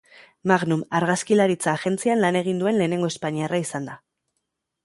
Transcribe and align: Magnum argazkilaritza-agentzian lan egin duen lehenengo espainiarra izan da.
Magnum 0.51 0.79
argazkilaritza-agentzian 0.99 2.23
lan 2.25 2.39
egin 2.41 2.65
duen 2.65 2.81
lehenengo 2.83 3.13
espainiarra 3.15 3.61
izan 3.67 3.91
da. 3.93 4.03